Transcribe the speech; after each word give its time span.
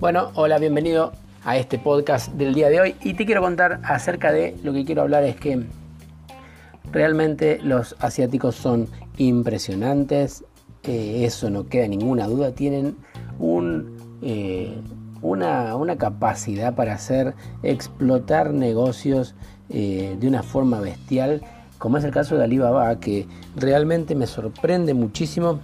Bueno, 0.00 0.30
hola, 0.34 0.58
bienvenido 0.58 1.12
a 1.44 1.58
este 1.58 1.78
podcast 1.78 2.32
del 2.32 2.54
día 2.54 2.70
de 2.70 2.80
hoy. 2.80 2.96
Y 3.02 3.14
te 3.14 3.26
quiero 3.26 3.42
contar 3.42 3.80
acerca 3.84 4.32
de 4.32 4.56
lo 4.62 4.72
que 4.72 4.84
quiero 4.84 5.02
hablar 5.02 5.24
es 5.24 5.36
que 5.36 5.66
realmente 6.90 7.60
los 7.62 7.94
asiáticos 8.00 8.56
son 8.56 8.88
impresionantes, 9.18 10.44
eh, 10.84 11.24
eso 11.24 11.50
no 11.50 11.68
queda 11.68 11.86
ninguna 11.86 12.26
duda, 12.26 12.52
tienen 12.52 12.96
eh, 14.22 14.74
una, 15.20 15.96
capacidad 15.98 16.74
para 16.74 16.94
hacer 16.94 17.34
explotar 17.62 18.54
negocios 18.54 19.34
eh, 19.68 20.16
de 20.18 20.26
una 20.28 20.42
forma 20.42 20.80
bestial, 20.80 21.42
como 21.80 21.96
es 21.96 22.04
el 22.04 22.12
caso 22.12 22.36
de 22.36 22.44
Alibaba, 22.44 23.00
que 23.00 23.26
realmente 23.56 24.14
me 24.14 24.26
sorprende 24.26 24.92
muchísimo, 24.92 25.60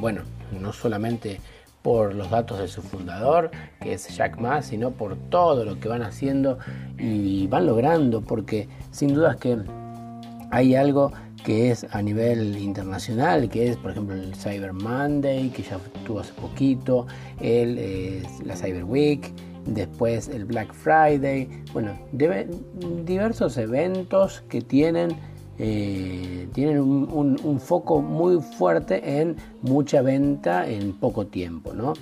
bueno, 0.00 0.22
no 0.60 0.72
solamente 0.72 1.40
por 1.80 2.12
los 2.12 2.28
datos 2.28 2.58
de 2.58 2.66
su 2.66 2.82
fundador, 2.82 3.52
que 3.80 3.92
es 3.92 4.08
Jack 4.16 4.38
Ma, 4.40 4.62
sino 4.62 4.90
por 4.90 5.16
todo 5.16 5.64
lo 5.64 5.78
que 5.78 5.88
van 5.88 6.02
haciendo 6.02 6.58
y 6.98 7.46
van 7.46 7.66
logrando, 7.66 8.20
porque 8.20 8.68
sin 8.90 9.14
dudas 9.14 9.36
que 9.36 9.58
hay 10.50 10.74
algo 10.74 11.12
que 11.44 11.70
es 11.70 11.86
a 11.92 12.02
nivel 12.02 12.58
internacional, 12.58 13.48
que 13.48 13.68
es 13.68 13.76
por 13.76 13.92
ejemplo 13.92 14.16
el 14.16 14.34
Cyber 14.34 14.72
Monday, 14.72 15.50
que 15.50 15.62
ya 15.62 15.78
tuvo 16.04 16.18
hace 16.18 16.32
poquito, 16.32 17.06
el, 17.40 17.76
eh, 17.78 18.22
la 18.44 18.56
Cyber 18.56 18.82
Week, 18.82 19.32
después 19.66 20.28
el 20.28 20.44
Black 20.44 20.72
Friday, 20.72 21.48
bueno, 21.72 21.98
diversos 22.12 23.56
eventos 23.56 24.42
que 24.48 24.60
tienen 24.60 25.16
eh, 25.62 26.48
tienen 26.54 26.80
un, 26.80 27.60
foco 27.60 28.00
muy 28.00 28.40
fuerte 28.40 29.20
en 29.20 29.36
mucha 29.60 30.00
venta 30.00 30.66
en 30.66 30.94
poco 30.94 31.26
tiempo, 31.26 31.74
¿no? 31.74 31.92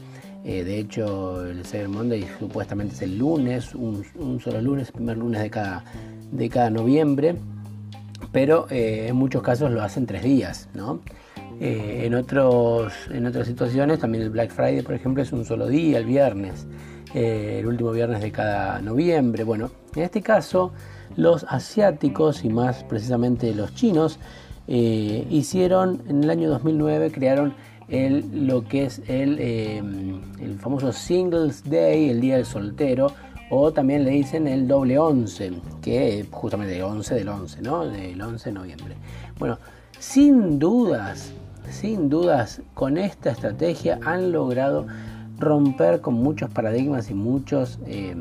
Eh, 0.45 0.63
de 0.63 0.79
hecho, 0.79 1.45
el 1.45 1.65
Cyber 1.67 1.89
Monday 1.89 2.25
supuestamente 2.39 2.95
es 2.95 3.03
el 3.03 3.19
lunes, 3.19 3.75
un, 3.75 4.05
solo 4.39 4.61
lunes, 4.61 4.87
el 4.87 4.95
primer 4.95 5.19
lunes 5.19 5.43
de 5.43 5.51
cada, 5.51 5.83
de 6.31 6.49
cada 6.49 6.71
noviembre, 6.71 7.35
pero 8.31 8.69
eh, 8.71 9.07
en 9.09 9.17
muchos 9.17 9.43
casos 9.43 9.73
lo 9.73 9.83
hacen 9.83 10.07
tres 10.07 10.23
días, 10.23 10.69
¿no? 10.73 11.01
en, 11.59 12.15
otros, 12.15 12.93
en 13.11 13.27
otras 13.27 13.49
situaciones, 13.49 13.99
también 13.99 14.23
el 14.23 14.31
Black 14.31 14.53
Friday, 14.53 14.83
por 14.83 14.95
ejemplo, 14.95 15.21
es 15.21 15.33
un 15.33 15.45
solo 15.45 15.67
día, 15.67 15.99
el 15.99 16.05
viernes, 16.05 16.69
el 17.15 17.67
último 17.67 17.93
viernes 17.93 18.21
de 18.21 18.33
cada 18.33 18.81
noviembre. 18.81 19.45
Bueno, 19.45 19.71
en 19.95 20.03
este 20.03 20.23
caso, 20.23 20.73
los 21.17 21.45
asiáticos 21.49 22.45
y 22.45 22.49
más 22.49 22.85
precisamente 22.85 23.55
los 23.55 23.75
chinos 23.75 24.19
eh, 24.67 25.27
hicieron 25.31 26.03
en 26.09 26.25
el 26.25 26.31
año 26.31 26.51
2009 26.51 27.11
crearon 27.11 27.55
el, 27.89 28.47
lo 28.47 28.65
que 28.65 28.85
es 28.85 29.01
el, 29.09 29.39
eh, 29.39 29.79
el 29.79 30.59
famoso 30.59 30.93
Singles 30.93 31.65
Day, 31.69 32.11
el 32.11 32.21
Día 32.21 32.37
del 32.37 32.45
Soltero, 32.45 33.09
o 33.51 33.73
también 33.73 34.05
le 34.05 34.11
dicen 34.11 34.47
el 34.47 34.69
doble 34.69 34.99
11, 34.99 35.53
que 35.81 36.27
justamente 36.31 36.77
el 36.77 36.83
11 36.83 37.15
del 37.15 37.29
11, 37.29 37.63
¿no? 37.63 37.87
Del 37.87 38.21
11 38.21 38.51
de 38.51 38.53
noviembre. 38.53 38.95
Bueno, 39.39 39.59
sin 39.99 40.59
dudas, 40.59 41.33
sin 41.71 42.11
dudas, 42.11 42.61
con 42.75 42.99
esta 42.99 43.31
estrategia 43.31 43.99
han 44.05 44.33
logrado 44.33 44.87
romper 45.39 46.01
con 46.01 46.15
muchos 46.15 46.51
paradigmas 46.51 47.11
y 47.11 47.15
muchos, 47.15 47.79
eh, 47.87 48.15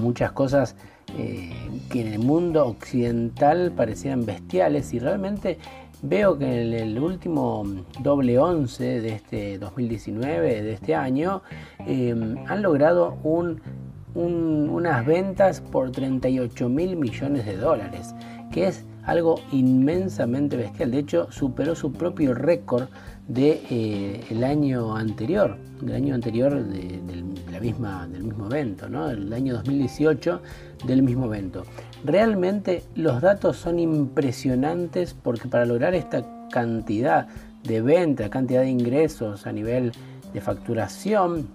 muchas 0.00 0.32
cosas 0.32 0.76
eh, 1.16 1.52
que 1.90 2.00
en 2.00 2.08
el 2.08 2.18
mundo 2.18 2.66
occidental 2.66 3.72
parecían 3.76 4.24
bestiales 4.26 4.92
y 4.94 4.98
realmente 4.98 5.58
veo 6.02 6.36
que 6.38 6.44
en 6.44 6.72
el 6.74 6.98
último 6.98 7.64
doble 8.00 8.38
11 8.38 9.00
de 9.00 9.08
este 9.14 9.58
2019, 9.58 10.62
de 10.62 10.72
este 10.72 10.94
año, 10.94 11.42
em, 11.78 12.36
han 12.46 12.62
logrado 12.62 13.16
unas 14.14 15.06
ventas 15.06 15.60
por 15.60 15.90
38 15.92 16.68
mil 16.68 16.96
millones 16.96 17.46
de 17.46 17.56
dólares, 17.56 18.14
que 18.50 18.68
es 18.68 18.84
algo 19.04 19.40
inmensamente 19.52 20.56
bestial. 20.56 20.90
De 20.90 20.98
hecho, 20.98 21.30
superó 21.30 21.74
su 21.74 21.92
propio 21.92 22.34
récord 22.34 22.88
del 23.28 23.60
de, 23.68 24.24
eh, 24.30 24.44
año 24.44 24.96
anterior, 24.96 25.56
del 25.80 25.96
año 25.96 26.14
anterior 26.14 26.62
de, 26.62 27.00
la 27.50 27.60
misma, 27.60 28.06
del 28.08 28.24
mismo 28.24 28.46
evento, 28.46 28.88
¿no? 28.88 29.08
del 29.08 29.32
año 29.32 29.54
2018 29.54 30.42
del 30.86 31.02
mismo 31.02 31.26
evento. 31.26 31.64
Realmente 32.04 32.82
los 32.94 33.22
datos 33.22 33.56
son 33.56 33.78
impresionantes 33.78 35.14
porque 35.14 35.48
para 35.48 35.64
lograr 35.64 35.94
esta 35.94 36.24
cantidad 36.50 37.28
de 37.62 37.80
venta, 37.80 38.28
cantidad 38.28 38.60
de 38.60 38.70
ingresos 38.70 39.46
a 39.46 39.52
nivel 39.52 39.92
de 40.32 40.40
facturación, 40.40 41.48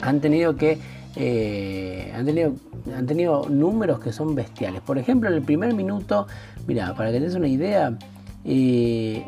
han 0.00 0.20
tenido 0.20 0.54
que 0.56 0.78
eh, 1.16 2.12
han, 2.14 2.24
tenido, 2.24 2.54
han 2.96 3.06
tenido 3.06 3.48
números 3.48 4.00
que 4.00 4.12
son 4.12 4.34
bestiales. 4.34 4.80
Por 4.82 4.98
ejemplo, 4.98 5.28
en 5.28 5.34
el 5.36 5.42
primer 5.42 5.74
minuto, 5.74 6.26
mira, 6.66 6.94
para 6.94 7.10
que 7.10 7.18
tengas 7.18 7.34
una 7.34 7.48
idea, 7.48 7.96
eh, 8.44 9.24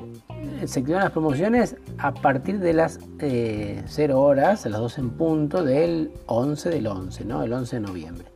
se 0.67 0.81
activan 0.81 1.03
las 1.03 1.13
promociones 1.13 1.77
a 1.99 2.13
partir 2.13 2.59
de 2.59 2.73
las 2.73 2.99
0 3.19 3.19
eh, 3.21 4.13
horas, 4.13 4.67
a 4.67 4.69
las 4.69 4.81
12 4.81 5.01
en 5.01 5.11
punto 5.11 5.65
del 5.65 6.11
11 6.27 6.71
del 6.71 6.87
11, 6.87 7.25
¿no? 7.25 7.43
El 7.43 7.53
11 7.53 7.77
de 7.77 7.81
noviembre. 7.81 8.27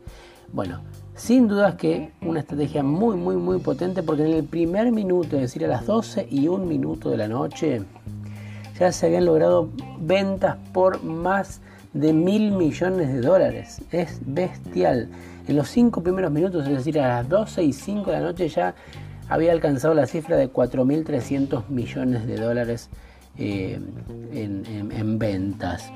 Bueno, 0.52 0.80
sin 1.14 1.48
dudas 1.48 1.74
que 1.74 2.12
una 2.22 2.40
estrategia 2.40 2.82
muy, 2.82 3.16
muy, 3.16 3.36
muy 3.36 3.58
potente 3.58 4.02
porque 4.02 4.24
en 4.24 4.32
el 4.32 4.44
primer 4.44 4.92
minuto, 4.92 5.36
es 5.36 5.42
decir, 5.42 5.64
a 5.64 5.68
las 5.68 5.86
12 5.86 6.26
y 6.30 6.48
un 6.48 6.68
minuto 6.68 7.10
de 7.10 7.16
la 7.16 7.28
noche, 7.28 7.82
ya 8.78 8.92
se 8.92 9.06
habían 9.06 9.24
logrado 9.24 9.68
ventas 10.00 10.56
por 10.72 11.02
más 11.02 11.60
de 11.92 12.12
mil 12.12 12.52
millones 12.52 13.12
de 13.12 13.20
dólares. 13.20 13.82
Es 13.90 14.20
bestial. 14.24 15.08
En 15.48 15.56
los 15.56 15.68
cinco 15.68 16.02
primeros 16.02 16.30
minutos, 16.30 16.66
es 16.66 16.76
decir, 16.76 17.00
a 17.00 17.08
las 17.08 17.28
12 17.28 17.62
y 17.62 17.72
5 17.72 18.10
de 18.10 18.16
la 18.18 18.22
noche 18.22 18.48
ya 18.48 18.74
había 19.28 19.52
alcanzado 19.52 19.94
la 19.94 20.06
cifra 20.06 20.36
de 20.36 20.50
4.300 20.50 21.68
millones 21.68 22.26
de 22.26 22.36
dólares 22.36 22.88
eh, 23.36 23.78
en, 24.32 25.18
ventas. 25.18 25.90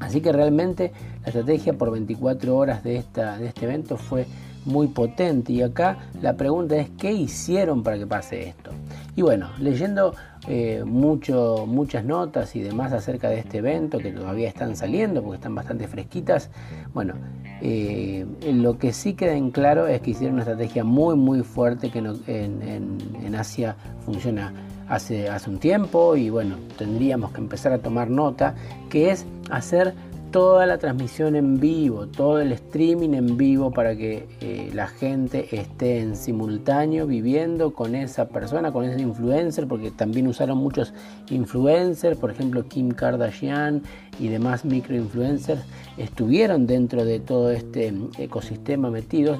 Así 0.00 0.20
que 0.20 0.32
realmente 0.32 0.92
la 1.22 1.28
estrategia 1.28 1.72
por 1.74 1.90
24 1.90 2.56
horas 2.56 2.84
de, 2.84 2.96
esta, 2.96 3.38
de 3.38 3.48
este 3.48 3.64
evento 3.64 3.96
fue 3.96 4.26
muy 4.64 4.88
potente. 4.88 5.52
Y 5.52 5.62
acá 5.62 5.98
la 6.22 6.34
pregunta 6.34 6.76
es, 6.76 6.88
¿qué 6.98 7.12
hicieron 7.12 7.82
para 7.82 7.98
que 7.98 8.06
pase 8.06 8.48
esto? 8.48 8.70
Y 9.16 9.22
bueno, 9.22 9.50
leyendo 9.58 10.14
eh, 10.50 10.82
mucho, 10.86 11.66
muchas 11.66 12.06
notas 12.06 12.56
y 12.56 12.62
demás 12.62 12.94
acerca 12.94 13.28
de 13.28 13.38
este 13.38 13.58
evento 13.58 13.98
que 13.98 14.10
todavía 14.12 14.48
están 14.48 14.76
saliendo 14.76 15.22
porque 15.22 15.36
están 15.36 15.54
bastante 15.54 15.86
fresquitas, 15.86 16.48
bueno, 16.94 17.12
eh, 17.60 18.24
lo 18.50 18.78
que 18.78 18.94
sí 18.94 19.12
queda 19.12 19.34
en 19.34 19.50
claro 19.50 19.86
es 19.86 20.00
que 20.00 20.12
hicieron 20.12 20.36
una 20.36 20.44
estrategia 20.44 20.84
muy 20.84 21.16
muy 21.16 21.42
fuerte 21.42 21.90
que 21.90 21.98
en, 21.98 23.34
Asia 23.34 23.76
funciona 24.06 24.54
hace, 24.88 25.28
hace 25.28 25.50
un 25.50 25.58
tiempo 25.58 26.16
y 26.16 26.30
bueno, 26.30 26.56
tendríamos 26.78 27.32
que 27.32 27.42
empezar 27.42 27.74
a 27.74 27.78
tomar 27.78 28.08
nota, 28.08 28.54
que 28.88 29.10
es 29.10 29.26
hacer 29.50 29.92
toda 30.30 30.66
la 30.66 30.78
transmisión 30.78 31.36
en 31.36 31.58
vivo, 31.58 32.06
todo 32.06 32.40
el 32.40 32.52
streaming 32.52 33.14
en 33.14 33.36
vivo 33.36 33.70
para 33.70 33.96
que 33.96 34.26
eh, 34.40 34.70
la 34.74 34.86
gente 34.86 35.56
esté 35.56 36.00
en 36.00 36.16
simultáneo 36.16 37.06
viviendo 37.06 37.72
con 37.72 37.94
esa 37.94 38.28
persona, 38.28 38.72
con 38.72 38.84
ese 38.84 39.00
influencer, 39.00 39.66
porque 39.66 39.90
también 39.90 40.26
usaron 40.26 40.58
muchos 40.58 40.92
influencers, 41.30 42.18
por 42.18 42.30
ejemplo 42.30 42.66
Kim 42.68 42.90
Kardashian 42.90 43.82
y 44.18 44.28
demás 44.28 44.64
microinfluencers 44.64 45.62
estuvieron 45.96 46.66
dentro 46.66 47.04
de 47.04 47.20
todo 47.20 47.50
este 47.50 47.92
ecosistema 48.18 48.90
metidos, 48.90 49.38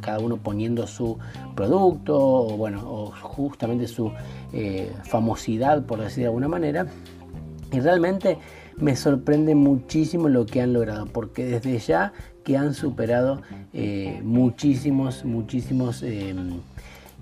cada 0.00 0.18
uno 0.18 0.36
poniendo 0.36 0.86
su 0.86 1.18
producto 1.54 2.18
o 2.18 2.56
bueno, 2.56 2.82
o 2.86 3.06
justamente 3.10 3.86
su 3.86 4.12
eh, 4.52 4.90
famosidad 5.04 5.84
por 5.84 6.00
decir 6.00 6.22
de 6.22 6.26
alguna 6.26 6.48
manera. 6.48 6.86
Y 7.76 7.80
realmente 7.80 8.38
me 8.78 8.96
sorprende 8.96 9.54
muchísimo 9.54 10.30
lo 10.30 10.46
que 10.46 10.62
han 10.62 10.72
logrado, 10.72 11.04
porque 11.04 11.44
desde 11.44 11.78
ya 11.78 12.14
que 12.42 12.56
han 12.56 12.72
superado 12.72 13.42
eh, 13.74 14.20
muchísimos, 14.24 15.26
muchísimos, 15.26 16.02
em, 16.02 16.60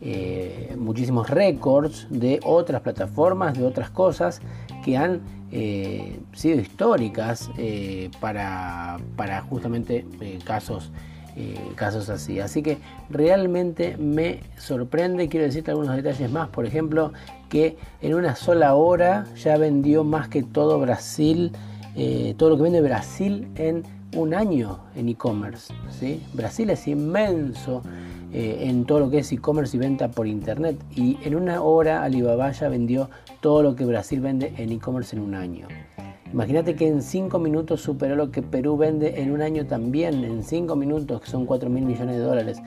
eh, 0.00 0.76
muchísimos 0.78 1.28
récords 1.28 2.06
de 2.08 2.38
otras 2.44 2.82
plataformas, 2.82 3.58
de 3.58 3.64
otras 3.64 3.90
cosas 3.90 4.40
que 4.84 4.96
han 4.96 5.22
eh, 5.50 6.20
sido 6.34 6.60
históricas 6.60 7.50
para, 8.20 8.98
para, 9.16 9.40
justamente 9.42 10.04
casos 10.44 10.92
casos 11.74 12.08
así. 12.08 12.40
Así 12.40 12.62
que 12.62 12.78
realmente 13.10 13.96
me 13.96 14.40
sorprende. 14.56 15.28
Quiero 15.28 15.46
decirte 15.46 15.70
algunos 15.70 15.96
detalles 15.96 16.30
más. 16.30 16.48
Por 16.48 16.66
ejemplo, 16.66 17.12
que 17.48 17.76
en 18.00 18.14
una 18.14 18.36
sola 18.36 18.74
hora 18.74 19.26
ya 19.36 19.56
vendió 19.56 20.04
más 20.04 20.28
que 20.28 20.42
todo 20.42 20.78
Brasil, 20.80 21.52
eh, 21.96 22.34
todo 22.36 22.50
lo 22.50 22.56
que 22.56 22.62
vende 22.62 22.80
Brasil 22.80 23.48
en 23.56 23.84
un 24.16 24.34
año 24.34 24.80
en 24.96 25.08
e-commerce. 25.08 25.72
¿sí? 25.90 26.22
Brasil 26.32 26.70
es 26.70 26.86
inmenso 26.86 27.82
eh, 28.32 28.68
en 28.68 28.84
todo 28.84 29.00
lo 29.00 29.10
que 29.10 29.18
es 29.18 29.32
e-commerce 29.32 29.76
y 29.76 29.80
venta 29.80 30.10
por 30.10 30.26
internet. 30.26 30.76
Y 30.94 31.18
en 31.22 31.34
una 31.34 31.62
hora 31.62 32.02
Alibaba 32.02 32.50
ya 32.52 32.68
vendió 32.68 33.10
todo 33.40 33.62
lo 33.62 33.76
que 33.76 33.84
Brasil 33.84 34.20
vende 34.20 34.52
en 34.56 34.72
e-commerce 34.72 35.16
en 35.16 35.22
un 35.22 35.34
año. 35.34 35.68
Imagínate 36.34 36.74
que 36.74 36.88
en 36.88 37.00
5 37.00 37.38
minutos 37.38 37.80
superó 37.80 38.16
lo 38.16 38.32
que 38.32 38.42
Perú 38.42 38.76
vende 38.76 39.22
en 39.22 39.30
un 39.30 39.40
año 39.40 39.66
también, 39.66 40.24
en 40.24 40.42
5 40.42 40.74
minutos, 40.74 41.20
que 41.20 41.30
son 41.30 41.46
4 41.46 41.70
mil 41.70 41.84
millones 41.84 42.16
de 42.16 42.22
dólares. 42.22 42.60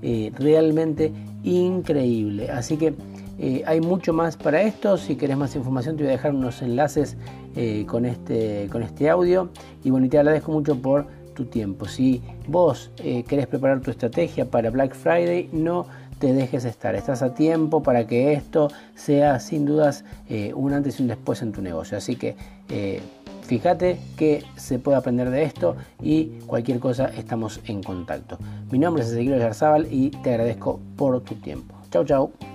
Eh, 0.00 0.32
realmente 0.38 1.12
increíble. 1.44 2.50
Así 2.50 2.78
que 2.78 2.94
eh, 3.38 3.62
hay 3.66 3.82
mucho 3.82 4.14
más 4.14 4.38
para 4.38 4.62
esto. 4.62 4.96
Si 4.96 5.16
querés 5.16 5.36
más 5.36 5.54
información, 5.54 5.98
te 5.98 6.04
voy 6.04 6.08
a 6.08 6.12
dejar 6.12 6.34
unos 6.34 6.62
enlaces 6.62 7.18
eh, 7.56 7.84
con, 7.86 8.06
este, 8.06 8.68
con 8.72 8.82
este 8.82 9.10
audio. 9.10 9.50
Y 9.84 9.90
bueno, 9.90 10.08
te 10.08 10.16
agradezco 10.16 10.50
mucho 10.50 10.80
por 10.80 11.04
tu 11.34 11.44
tiempo. 11.44 11.84
Si 11.84 12.22
vos 12.48 12.90
querés 12.96 13.46
preparar 13.48 13.82
tu 13.82 13.90
estrategia 13.90 14.50
para 14.50 14.70
Black 14.70 14.94
Friday, 14.94 15.50
no 15.52 15.84
te 16.20 16.32
dejes 16.32 16.64
estar. 16.64 16.94
Estás 16.94 17.22
a 17.22 17.34
tiempo 17.34 17.82
para 17.82 18.06
que 18.06 18.34
esto 18.34 18.68
sea 18.94 19.40
sin 19.40 19.64
dudas 19.64 20.04
eh, 20.28 20.52
un 20.54 20.72
antes 20.72 21.00
y 21.00 21.02
un 21.02 21.08
después 21.08 21.42
en 21.42 21.50
tu 21.50 21.62
negocio. 21.62 21.96
Así 21.96 22.14
que 22.14 22.36
eh, 22.68 23.00
fíjate 23.42 23.98
que 24.16 24.44
se 24.54 24.78
puede 24.78 24.98
aprender 24.98 25.30
de 25.30 25.42
esto 25.42 25.76
y 26.00 26.26
cualquier 26.46 26.78
cosa 26.78 27.06
estamos 27.06 27.60
en 27.64 27.82
contacto. 27.82 28.38
Mi 28.70 28.78
nombre 28.78 29.02
es 29.02 29.10
Ezequiel 29.10 29.40
Yarzábal 29.40 29.88
y 29.90 30.10
te 30.10 30.30
agradezco 30.30 30.78
por 30.96 31.20
tu 31.22 31.34
tiempo. 31.36 31.74
Chau, 31.90 32.04
chau. 32.04 32.49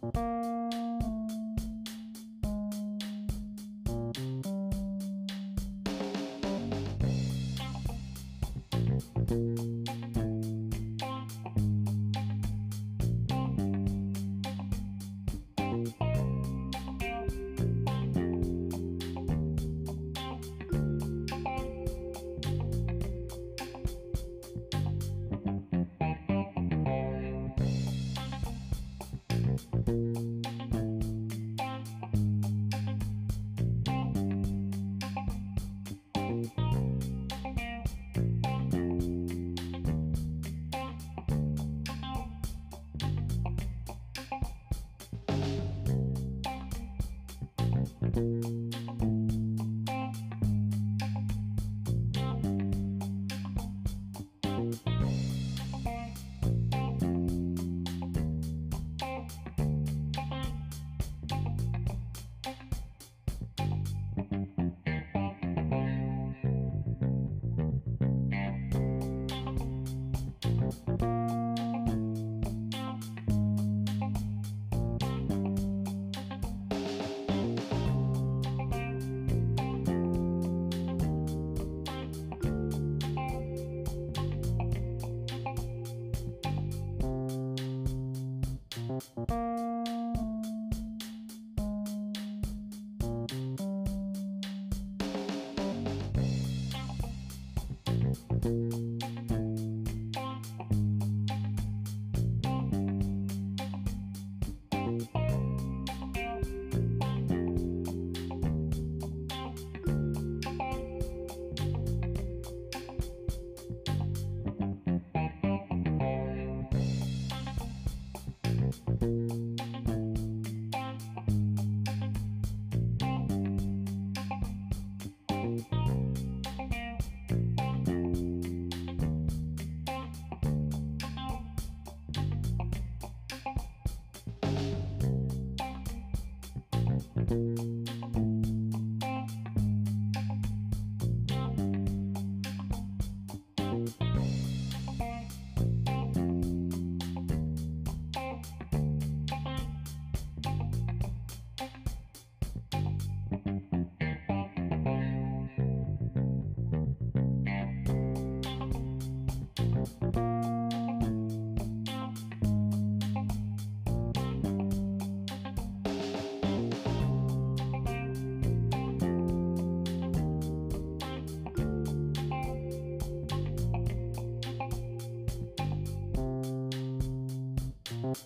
Bye. 0.00 0.37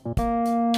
Música 0.04 0.71